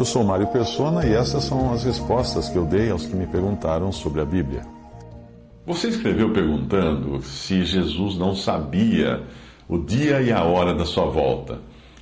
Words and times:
Eu 0.00 0.04
sou 0.06 0.24
Mário 0.24 0.46
Persona 0.46 1.04
e 1.04 1.12
essas 1.12 1.44
são 1.44 1.74
as 1.74 1.84
respostas 1.84 2.48
que 2.48 2.56
eu 2.56 2.64
dei 2.64 2.90
aos 2.90 3.04
que 3.04 3.14
me 3.14 3.26
perguntaram 3.26 3.92
sobre 3.92 4.22
a 4.22 4.24
Bíblia. 4.24 4.62
Você 5.66 5.88
escreveu 5.88 6.32
perguntando 6.32 7.20
se 7.20 7.66
Jesus 7.66 8.16
não 8.16 8.34
sabia 8.34 9.22
o 9.68 9.76
dia 9.76 10.22
e 10.22 10.32
a 10.32 10.42
hora 10.42 10.72
da 10.72 10.86
sua 10.86 11.04
volta. 11.04 11.58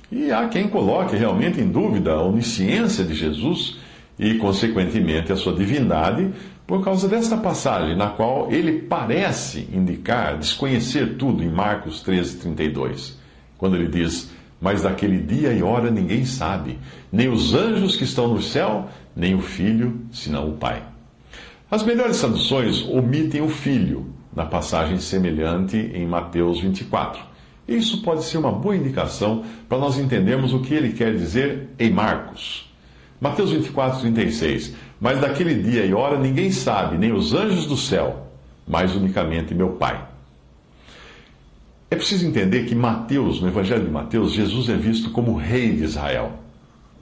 E 0.09 0.31
há 0.31 0.47
quem 0.47 0.69
coloque 0.69 1.17
realmente 1.17 1.59
em 1.59 1.67
dúvida 1.67 2.13
a 2.13 2.23
onisciência 2.23 3.03
de 3.03 3.13
Jesus 3.13 3.79
e, 4.17 4.35
consequentemente, 4.35 5.33
a 5.33 5.35
sua 5.35 5.53
divindade, 5.53 6.31
por 6.65 6.81
causa 6.81 7.05
desta 7.05 7.35
passagem, 7.35 7.97
na 7.97 8.07
qual 8.07 8.49
ele 8.49 8.83
parece 8.83 9.67
indicar 9.73 10.37
desconhecer 10.37 11.17
tudo 11.17 11.43
em 11.43 11.49
Marcos 11.49 12.01
13, 12.01 12.37
32, 12.37 13.19
quando 13.57 13.75
ele 13.75 13.89
diz: 13.89 14.31
Mas 14.61 14.81
daquele 14.81 15.19
dia 15.19 15.53
e 15.53 15.63
hora 15.63 15.89
ninguém 15.89 16.25
sabe, 16.25 16.77
nem 17.11 17.29
os 17.29 17.53
anjos 17.53 17.95
que 17.95 18.03
estão 18.03 18.27
no 18.27 18.41
céu, 18.41 18.89
nem 19.15 19.33
o 19.33 19.41
filho, 19.41 20.01
senão 20.11 20.49
o 20.49 20.53
Pai. 20.53 20.83
As 21.71 21.83
melhores 21.83 22.19
traduções 22.19 22.83
omitem 22.83 23.41
o 23.41 23.47
filho, 23.47 24.07
na 24.35 24.45
passagem 24.45 24.97
semelhante 24.99 25.77
em 25.77 26.05
Mateus 26.05 26.59
24. 26.59 27.21
Isso 27.67 28.01
pode 28.01 28.23
ser 28.23 28.37
uma 28.37 28.51
boa 28.51 28.75
indicação 28.75 29.43
para 29.67 29.77
nós 29.77 29.97
entendermos 29.97 30.53
o 30.53 30.61
que 30.61 30.73
ele 30.73 30.93
quer 30.93 31.15
dizer 31.15 31.69
em 31.77 31.91
Marcos. 31.91 32.69
Mateus 33.21 33.51
24, 33.51 34.01
36. 34.01 34.73
Mas 34.99 35.19
daquele 35.21 35.61
dia 35.61 35.85
e 35.85 35.93
hora 35.93 36.17
ninguém 36.19 36.51
sabe, 36.51 36.97
nem 36.97 37.11
os 37.11 37.33
anjos 37.33 37.65
do 37.65 37.77
céu, 37.77 38.27
mas 38.67 38.95
unicamente 38.95 39.53
meu 39.53 39.69
Pai. 39.69 40.03
Preciso 41.99 42.25
entender 42.25 42.63
que 42.63 42.73
Mateus, 42.73 43.41
no 43.41 43.49
Evangelho 43.49 43.83
de 43.83 43.91
Mateus, 43.91 44.31
Jesus 44.31 44.69
é 44.69 44.75
visto 44.77 45.09
como 45.09 45.35
rei 45.35 45.75
de 45.75 45.83
Israel. 45.83 46.31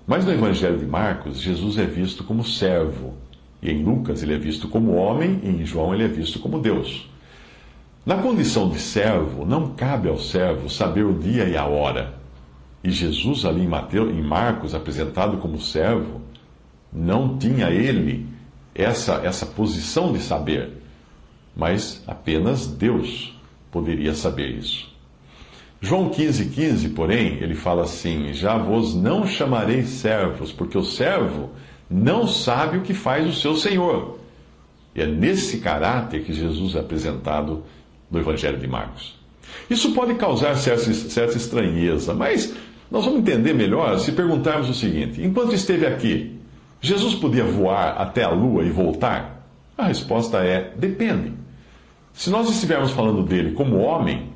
Mas 0.07 0.25
no 0.25 0.31
Evangelho 0.31 0.79
de 0.79 0.87
Marcos, 0.87 1.39
Jesus 1.39 1.77
é 1.77 1.85
visto 1.85 2.23
como 2.23 2.43
servo. 2.43 3.13
E 3.61 3.69
em 3.69 3.83
Lucas 3.83 4.23
ele 4.23 4.33
é 4.33 4.39
visto 4.39 4.67
como 4.67 4.95
homem, 4.95 5.39
e 5.43 5.49
em 5.49 5.63
João 5.63 5.93
ele 5.93 6.03
é 6.03 6.07
visto 6.07 6.39
como 6.39 6.57
Deus. 6.59 7.07
Na 8.03 8.17
condição 8.17 8.71
de 8.71 8.79
servo, 8.79 9.45
não 9.45 9.69
cabe 9.75 10.09
ao 10.09 10.17
servo 10.17 10.67
saber 10.67 11.05
o 11.05 11.13
dia 11.13 11.47
e 11.47 11.55
a 11.55 11.67
hora. 11.67 12.15
E 12.83 12.89
Jesus, 12.89 13.45
ali 13.45 13.61
em, 13.61 13.67
Mateus, 13.67 14.11
em 14.11 14.23
Marcos, 14.23 14.73
apresentado 14.73 15.37
como 15.37 15.61
servo, 15.61 16.21
não 16.91 17.37
tinha 17.37 17.69
ele 17.69 18.25
essa, 18.73 19.21
essa 19.23 19.45
posição 19.45 20.11
de 20.11 20.19
saber, 20.19 20.71
mas 21.55 22.03
apenas 22.07 22.65
Deus 22.65 23.36
poderia 23.71 24.13
saber 24.13 24.49
isso. 24.49 24.87
João 25.79 26.09
15,15, 26.09 26.53
15, 26.53 26.89
porém, 26.89 27.37
ele 27.41 27.53
fala 27.53 27.83
assim: 27.83 28.33
Já 28.33 28.57
vos 28.57 28.95
não 28.95 29.27
chamarei 29.27 29.83
servos, 29.83 30.51
porque 30.51 30.77
o 30.77 30.83
servo 30.83 31.51
não 31.89 32.27
sabe 32.27 32.77
o 32.77 32.81
que 32.81 32.93
faz 32.93 33.27
o 33.27 33.33
seu 33.33 33.55
senhor. 33.55 34.19
E 34.95 35.01
é 35.01 35.05
nesse 35.05 35.59
caráter 35.59 36.23
que 36.23 36.33
Jesus 36.33 36.75
é 36.75 36.79
apresentado 36.79 37.63
do 38.09 38.19
Evangelho 38.19 38.57
de 38.57 38.67
Marcos. 38.67 39.15
Isso 39.69 39.93
pode 39.93 40.15
causar 40.15 40.55
certa, 40.55 40.91
certa 40.93 41.37
estranheza, 41.37 42.13
mas 42.13 42.55
nós 42.89 43.05
vamos 43.05 43.19
entender 43.19 43.53
melhor 43.53 43.99
se 43.99 44.11
perguntarmos 44.11 44.69
o 44.69 44.73
seguinte: 44.73 45.21
enquanto 45.21 45.53
esteve 45.53 45.85
aqui, 45.85 46.39
Jesus 46.81 47.13
podia 47.13 47.43
voar 47.43 48.01
até 48.01 48.23
a 48.23 48.29
lua 48.29 48.63
e 48.63 48.71
voltar? 48.71 49.47
A 49.77 49.85
resposta 49.85 50.39
é: 50.39 50.73
depende. 50.75 51.33
Se 52.17 52.31
nós 52.31 52.49
estivermos 52.49 52.89
falando 52.89 53.21
dele 53.21 53.51
como 53.51 53.77
homem, 53.77 54.29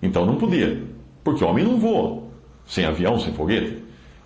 então 0.00 0.24
não 0.24 0.36
podia, 0.36 0.80
porque 1.24 1.42
homem 1.42 1.64
não 1.64 1.80
voa, 1.80 2.22
sem 2.64 2.84
avião, 2.84 3.18
sem 3.18 3.34
foguete. 3.34 3.82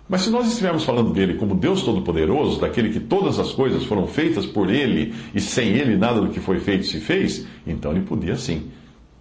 Mas 0.07 0.21
se 0.21 0.29
nós 0.29 0.47
estivermos 0.47 0.83
falando 0.83 1.11
dele 1.11 1.33
como 1.33 1.55
Deus 1.55 1.81
Todo-Poderoso, 1.81 2.61
daquele 2.61 2.91
que 2.93 2.99
todas 2.99 3.39
as 3.39 3.51
coisas 3.51 3.83
foram 3.83 4.05
feitas 4.05 4.45
por 4.45 4.69
ele 4.69 5.11
e 5.33 5.41
sem 5.41 5.69
ele 5.69 5.97
nada 5.97 6.21
do 6.21 6.29
que 6.29 6.39
foi 6.39 6.59
feito 6.59 6.85
se 6.85 6.99
fez, 6.99 7.47
então 7.65 7.91
ele 7.91 8.01
podia 8.01 8.35
sim 8.35 8.69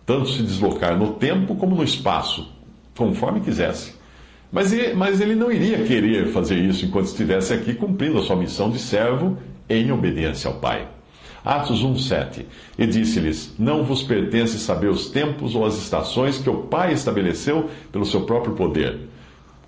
tanto 0.05 0.29
se 0.33 0.43
deslocar 0.43 0.95
no 0.99 1.15
tempo 1.15 1.55
como 1.55 1.75
no 1.75 1.83
espaço, 1.83 2.47
conforme 2.95 3.41
quisesse. 3.41 3.95
Mas 4.53 4.71
ele, 4.71 4.93
mas 4.93 5.19
ele 5.19 5.35
não 5.35 5.51
iria 5.51 5.83
querer 5.85 6.27
fazer 6.29 6.59
isso 6.59 6.85
enquanto 6.85 7.07
estivesse 7.07 7.55
aqui 7.55 7.73
cumprindo 7.73 8.19
a 8.19 8.23
sua 8.23 8.37
missão 8.37 8.71
de 8.71 8.79
servo 8.79 9.39
em 9.67 9.91
obediência 9.91 10.51
ao 10.51 10.59
Pai. 10.59 10.98
Atos 11.45 11.83
1,7 11.83 12.45
E 12.79 12.87
disse-lhes: 12.87 13.55
Não 13.59 13.85
vos 13.85 14.03
pertence 14.03 14.59
saber 14.59 14.89
os 14.89 15.09
tempos 15.09 15.55
ou 15.55 15.65
as 15.65 15.77
estações 15.77 16.39
que 16.39 16.51
o 16.51 16.63
Pai 16.63 16.93
estabeleceu 16.93 17.69
pelo 17.93 18.05
seu 18.05 18.23
próprio 18.23 18.55
poder. 18.55 19.09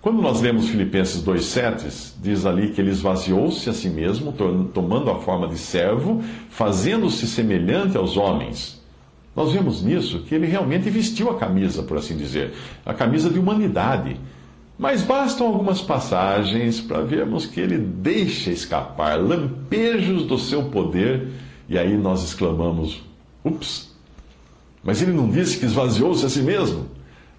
Quando 0.00 0.22
nós 0.22 0.40
lemos 0.40 0.68
Filipenses 0.68 1.22
2,7, 1.22 2.14
diz 2.22 2.46
ali 2.46 2.70
que 2.70 2.80
ele 2.80 2.90
esvaziou-se 2.90 3.68
a 3.68 3.72
si 3.72 3.90
mesmo, 3.90 4.32
tomando 4.72 5.10
a 5.10 5.16
forma 5.16 5.46
de 5.46 5.58
servo, 5.58 6.22
fazendo-se 6.48 7.26
semelhante 7.26 7.98
aos 7.98 8.16
homens 8.16 8.80
nós 9.34 9.52
vemos 9.52 9.82
nisso 9.82 10.20
que 10.20 10.34
ele 10.34 10.46
realmente 10.46 10.90
vestiu 10.90 11.30
a 11.30 11.38
camisa, 11.38 11.82
por 11.82 11.96
assim 11.96 12.16
dizer, 12.16 12.52
a 12.84 12.92
camisa 12.92 13.30
de 13.30 13.38
humanidade. 13.38 14.16
Mas 14.78 15.02
bastam 15.02 15.46
algumas 15.46 15.80
passagens 15.80 16.80
para 16.80 17.02
vermos 17.02 17.46
que 17.46 17.60
ele 17.60 17.78
deixa 17.78 18.50
escapar 18.50 19.20
lampejos 19.20 20.24
do 20.24 20.38
seu 20.38 20.64
poder, 20.64 21.28
e 21.70 21.78
aí 21.78 21.96
nós 21.96 22.24
exclamamos: 22.24 23.00
ups! 23.44 23.94
Mas 24.82 25.00
ele 25.00 25.12
não 25.12 25.30
disse 25.30 25.58
que 25.58 25.66
esvaziou-se 25.66 26.26
a 26.26 26.28
si 26.28 26.42
mesmo? 26.42 26.86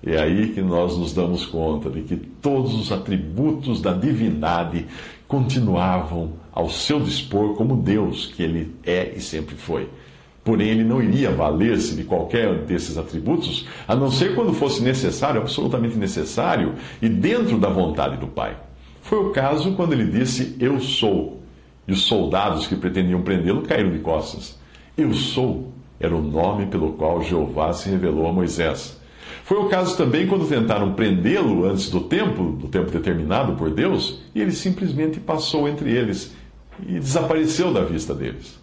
É 0.03 0.17
aí 0.17 0.53
que 0.53 0.61
nós 0.61 0.97
nos 0.97 1.13
damos 1.13 1.45
conta 1.45 1.89
de 1.89 2.01
que 2.01 2.15
todos 2.15 2.73
os 2.73 2.91
atributos 2.91 3.81
da 3.81 3.93
divindade 3.93 4.87
continuavam 5.27 6.33
ao 6.51 6.69
seu 6.69 6.99
dispor 6.99 7.55
como 7.55 7.75
Deus 7.75 8.27
que 8.35 8.41
ele 8.41 8.73
é 8.83 9.13
e 9.15 9.21
sempre 9.21 9.55
foi. 9.55 9.89
Porém, 10.43 10.69
ele 10.69 10.83
não 10.83 11.03
iria 11.03 11.29
valer-se 11.29 11.95
de 11.95 12.03
qualquer 12.03 12.65
desses 12.65 12.97
atributos, 12.97 13.67
a 13.87 13.95
não 13.95 14.09
ser 14.09 14.33
quando 14.33 14.53
fosse 14.53 14.81
necessário, 14.81 15.39
absolutamente 15.39 15.95
necessário, 15.97 16.73
e 16.99 17.07
dentro 17.07 17.59
da 17.59 17.69
vontade 17.69 18.17
do 18.17 18.27
Pai. 18.27 18.57
Foi 19.03 19.19
o 19.19 19.29
caso 19.29 19.73
quando 19.73 19.93
ele 19.93 20.05
disse: 20.05 20.55
Eu 20.59 20.79
sou. 20.79 21.40
E 21.87 21.91
os 21.91 22.03
soldados 22.03 22.67
que 22.67 22.75
pretendiam 22.75 23.21
prendê-lo 23.21 23.63
caíram 23.63 23.91
de 23.91 23.99
costas. 23.99 24.59
Eu 24.97 25.13
sou 25.13 25.71
era 26.01 26.15
o 26.15 26.21
nome 26.21 26.65
pelo 26.65 26.93
qual 26.93 27.21
Jeová 27.21 27.71
se 27.73 27.87
revelou 27.87 28.27
a 28.27 28.33
Moisés. 28.33 28.99
Foi 29.43 29.57
o 29.59 29.69
caso 29.69 29.95
também 29.95 30.25
quando 30.25 30.49
tentaram 30.49 30.93
prendê-lo 30.93 31.65
antes 31.65 31.91
do 31.91 32.01
tempo, 32.01 32.53
do 32.53 32.67
tempo 32.67 32.89
determinado 32.89 33.53
por 33.53 33.69
Deus, 33.69 34.19
e 34.33 34.41
ele 34.41 34.51
simplesmente 34.51 35.19
passou 35.19 35.69
entre 35.69 35.91
eles 35.91 36.33
e 36.87 36.93
desapareceu 36.99 37.71
da 37.71 37.83
vista 37.83 38.15
deles. 38.15 38.59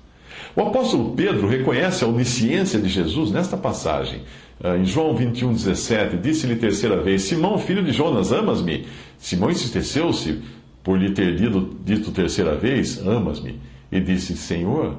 O 0.56 0.62
apóstolo 0.62 1.15
Pedro 1.15 1.47
reconhece 1.47 2.03
a 2.03 2.09
onisciência 2.09 2.81
de 2.81 2.89
Jesus 2.89 3.31
nesta 3.31 3.56
passagem. 3.56 4.23
Ah, 4.62 4.77
em 4.77 4.85
João 4.85 5.15
21, 5.15 5.53
17, 5.53 6.17
disse-lhe 6.17 6.56
terceira 6.56 7.00
vez: 7.00 7.23
Simão, 7.23 7.59
filho 7.59 7.85
de 7.85 7.93
Jonas, 7.93 8.33
amas-me? 8.33 8.87
Simão 9.17 9.50
entristeceu-se 9.50 10.41
por 10.88 10.99
lhe 10.99 11.11
ter 11.11 11.37
dito, 11.37 11.76
dito 11.85 12.11
terceira 12.12 12.56
vez: 12.56 13.06
Amas-me? 13.06 13.61
E 13.93 14.00
disse: 14.00 14.35
Senhor, 14.35 14.96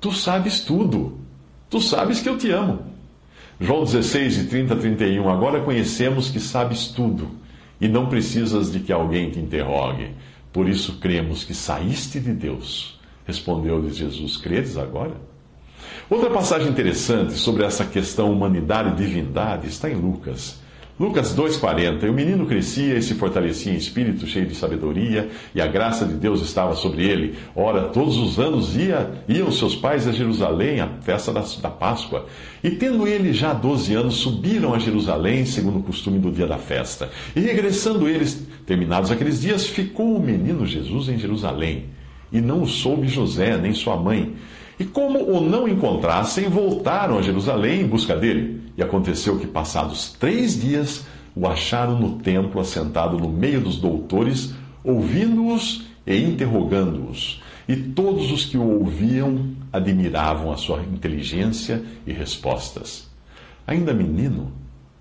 tu 0.00 0.10
sabes 0.10 0.62
tudo. 0.62 1.16
Tu 1.70 1.80
sabes 1.80 2.20
que 2.20 2.28
eu 2.28 2.36
te 2.36 2.50
amo. 2.50 2.80
João 3.60 3.84
16, 3.84 4.48
30 4.48 4.74
31. 4.74 5.30
Agora 5.30 5.60
conhecemos 5.60 6.28
que 6.28 6.40
sabes 6.40 6.88
tudo 6.88 7.30
e 7.80 7.86
não 7.86 8.06
precisas 8.06 8.72
de 8.72 8.80
que 8.80 8.92
alguém 8.92 9.30
te 9.30 9.38
interrogue. 9.38 10.10
Por 10.52 10.68
isso 10.68 10.98
cremos 10.98 11.44
que 11.44 11.54
saíste 11.54 12.18
de 12.18 12.32
Deus 12.32 12.98
Respondeu-lhes 13.24 13.96
Jesus: 13.96 14.36
Credes 14.38 14.76
agora? 14.76 15.14
Outra 16.10 16.30
passagem 16.30 16.66
interessante 16.68 17.34
sobre 17.34 17.62
essa 17.62 17.84
questão 17.84 18.32
humanidade 18.32 18.88
e 18.88 19.06
divindade 19.06 19.68
está 19.68 19.88
em 19.88 19.94
Lucas. 19.94 20.58
Lucas 20.98 21.32
2,40 21.36 22.02
E 22.02 22.08
o 22.08 22.12
menino 22.12 22.44
crescia 22.44 22.96
e 22.96 23.02
se 23.02 23.14
fortalecia 23.14 23.72
em 23.72 23.76
espírito, 23.76 24.26
cheio 24.26 24.46
de 24.46 24.54
sabedoria, 24.54 25.28
e 25.54 25.60
a 25.60 25.66
graça 25.66 26.04
de 26.04 26.14
Deus 26.14 26.42
estava 26.42 26.74
sobre 26.74 27.06
ele. 27.06 27.36
Ora, 27.54 27.84
todos 27.84 28.16
os 28.16 28.38
anos 28.40 28.76
ia, 28.76 29.22
iam 29.28 29.50
seus 29.52 29.76
pais 29.76 30.08
a 30.08 30.12
Jerusalém, 30.12 30.80
à 30.80 30.88
festa 31.00 31.32
da, 31.32 31.44
da 31.62 31.70
Páscoa. 31.70 32.26
E 32.64 32.70
tendo 32.70 33.06
ele 33.06 33.32
já 33.32 33.52
12 33.52 33.94
anos, 33.94 34.14
subiram 34.16 34.74
a 34.74 34.78
Jerusalém, 34.80 35.46
segundo 35.46 35.78
o 35.78 35.82
costume 35.82 36.18
do 36.18 36.32
dia 36.32 36.48
da 36.48 36.58
festa. 36.58 37.08
E 37.36 37.40
regressando 37.40 38.08
eles, 38.08 38.44
terminados 38.66 39.12
aqueles 39.12 39.40
dias, 39.40 39.66
ficou 39.66 40.16
o 40.16 40.20
menino 40.20 40.66
Jesus 40.66 41.08
em 41.08 41.18
Jerusalém. 41.18 41.86
E 42.32 42.40
não 42.40 42.62
o 42.62 42.66
soube 42.66 43.06
José, 43.06 43.56
nem 43.56 43.72
sua 43.72 43.96
mãe. 43.96 44.34
E 44.78 44.84
como 44.84 45.18
o 45.18 45.40
não 45.40 45.66
encontrassem, 45.66 46.48
voltaram 46.48 47.18
a 47.18 47.22
Jerusalém 47.22 47.80
em 47.80 47.86
busca 47.86 48.14
dele. 48.14 48.62
E 48.76 48.82
aconteceu 48.82 49.38
que, 49.38 49.46
passados 49.46 50.12
três 50.12 50.60
dias, 50.60 51.04
o 51.34 51.46
acharam 51.46 51.98
no 51.98 52.18
templo, 52.18 52.60
assentado 52.60 53.18
no 53.18 53.28
meio 53.28 53.60
dos 53.60 53.76
doutores, 53.76 54.54
ouvindo-os 54.84 55.86
e 56.06 56.16
interrogando-os. 56.16 57.42
E 57.68 57.76
todos 57.76 58.30
os 58.30 58.44
que 58.44 58.56
o 58.56 58.80
ouviam 58.80 59.50
admiravam 59.72 60.52
a 60.52 60.56
sua 60.56 60.80
inteligência 60.82 61.82
e 62.06 62.12
respostas. 62.12 63.08
Ainda 63.66 63.92
menino, 63.92 64.52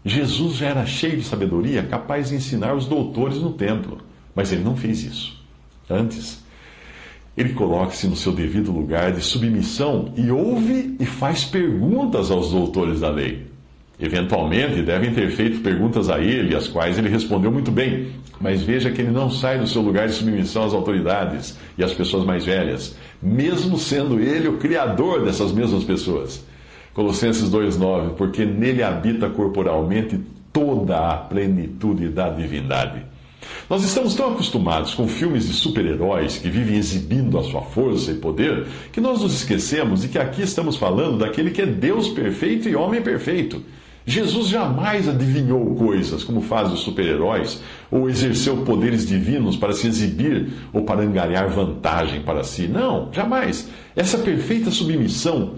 Jesus 0.03 0.57
já 0.57 0.67
era 0.67 0.85
cheio 0.85 1.17
de 1.17 1.23
sabedoria, 1.23 1.83
capaz 1.83 2.29
de 2.29 2.35
ensinar 2.35 2.73
os 2.73 2.85
doutores 2.85 3.37
no 3.37 3.53
templo. 3.53 3.99
Mas 4.35 4.51
ele 4.51 4.63
não 4.63 4.75
fez 4.75 5.03
isso. 5.03 5.41
Antes, 5.89 6.43
ele 7.37 7.53
coloca-se 7.53 8.07
no 8.07 8.15
seu 8.15 8.31
devido 8.31 8.71
lugar 8.71 9.11
de 9.11 9.21
submissão 9.21 10.11
e 10.17 10.31
ouve 10.31 10.97
e 10.99 11.05
faz 11.05 11.45
perguntas 11.45 12.31
aos 12.31 12.51
doutores 12.51 12.99
da 12.99 13.11
lei. 13.11 13.45
Eventualmente 13.99 14.81
devem 14.81 15.13
ter 15.13 15.29
feito 15.29 15.59
perguntas 15.59 16.09
a 16.09 16.19
ele, 16.19 16.55
as 16.55 16.67
quais 16.67 16.97
ele 16.97 17.09
respondeu 17.09 17.51
muito 17.51 17.71
bem, 17.71 18.07
mas 18.41 18.63
veja 18.63 18.91
que 18.91 19.01
ele 19.01 19.11
não 19.11 19.29
sai 19.29 19.59
do 19.59 19.67
seu 19.67 19.81
lugar 19.81 20.07
de 20.07 20.13
submissão 20.13 20.63
às 20.63 20.73
autoridades 20.73 21.57
e 21.77 21.83
às 21.83 21.93
pessoas 21.93 22.25
mais 22.25 22.45
velhas, 22.45 22.95
mesmo 23.21 23.77
sendo 23.77 24.19
ele 24.19 24.47
o 24.47 24.57
criador 24.57 25.23
dessas 25.23 25.51
mesmas 25.51 25.83
pessoas. 25.83 26.43
Colossenses 26.93 27.49
2,9: 27.51 28.15
Porque 28.15 28.45
nele 28.45 28.81
habita 28.81 29.29
corporalmente 29.29 30.19
toda 30.51 30.97
a 30.97 31.17
plenitude 31.17 32.09
da 32.09 32.29
divindade. 32.29 33.03
Nós 33.69 33.83
estamos 33.83 34.15
tão 34.15 34.31
acostumados 34.31 34.93
com 34.93 35.07
filmes 35.07 35.47
de 35.47 35.53
super-heróis 35.53 36.37
que 36.37 36.49
vivem 36.49 36.77
exibindo 36.77 37.37
a 37.37 37.43
sua 37.43 37.61
força 37.61 38.11
e 38.11 38.15
poder 38.15 38.65
que 38.91 39.01
nós 39.01 39.21
nos 39.21 39.33
esquecemos 39.33 40.01
de 40.01 40.07
que 40.07 40.17
aqui 40.17 40.41
estamos 40.41 40.77
falando 40.77 41.17
daquele 41.17 41.51
que 41.51 41.61
é 41.61 41.65
Deus 41.65 42.07
perfeito 42.09 42.69
e 42.69 42.75
homem 42.75 43.01
perfeito. 43.01 43.61
Jesus 44.05 44.47
jamais 44.47 45.09
adivinhou 45.09 45.75
coisas 45.75 46.23
como 46.23 46.39
fazem 46.39 46.73
os 46.73 46.79
super-heróis 46.79 47.61
ou 47.91 48.09
exerceu 48.09 48.63
poderes 48.63 49.05
divinos 49.05 49.57
para 49.57 49.73
se 49.73 49.85
exibir 49.85 50.47
ou 50.71 50.83
para 50.83 51.01
angariar 51.01 51.49
vantagem 51.49 52.21
para 52.21 52.41
si. 52.45 52.69
Não, 52.69 53.09
jamais. 53.11 53.69
Essa 53.93 54.17
perfeita 54.19 54.71
submissão 54.71 55.55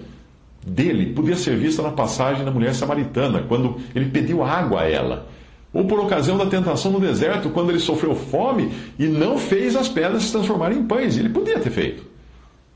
dele 0.65 1.13
podia 1.13 1.35
ser 1.35 1.57
vista 1.57 1.83
na 1.83 1.91
passagem 1.91 2.43
da 2.43 2.49
mulher 2.49 2.73
samaritana, 2.73 3.43
quando 3.47 3.77
ele 3.93 4.09
pediu 4.09 4.43
água 4.43 4.81
a 4.81 4.89
ela. 4.89 5.27
Ou 5.71 5.85
por 5.85 5.99
ocasião 5.99 6.37
da 6.37 6.47
tentação 6.47 6.91
no 6.91 6.99
deserto, 6.99 7.49
quando 7.49 7.69
ele 7.69 7.79
sofreu 7.79 8.15
fome 8.15 8.71
e 8.97 9.05
não 9.05 9.37
fez 9.37 9.75
as 9.75 9.87
pedras 9.87 10.23
se 10.23 10.31
transformarem 10.31 10.79
em 10.79 10.83
pães. 10.83 11.17
Ele 11.17 11.29
podia 11.29 11.59
ter 11.59 11.69
feito. 11.69 12.03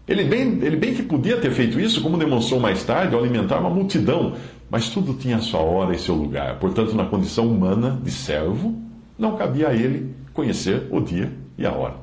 Ele 0.08 0.24
bem, 0.26 0.60
ele 0.62 0.76
bem 0.76 0.94
que 0.94 1.02
podia 1.02 1.38
ter 1.38 1.52
feito 1.52 1.80
isso, 1.80 2.02
como 2.02 2.18
demonstrou 2.18 2.60
mais 2.60 2.84
tarde, 2.84 3.16
ao 3.16 3.22
alimentar 3.22 3.60
uma 3.60 3.70
multidão. 3.70 4.36
Mas 4.70 4.90
tudo 4.90 5.14
tinha 5.14 5.40
sua 5.40 5.62
hora 5.62 5.96
e 5.96 6.00
seu 6.00 6.14
lugar. 6.14 6.60
Portanto, 6.60 6.94
na 6.94 7.06
condição 7.06 7.48
humana 7.48 8.00
de 8.04 8.12
servo, 8.12 8.76
não 9.18 9.38
cabia 9.38 9.70
a 9.70 9.74
ele 9.74 10.14
conhecer 10.34 10.88
o 10.92 11.00
dia 11.00 11.32
e 11.58 11.66
a 11.66 11.72
hora. 11.72 12.03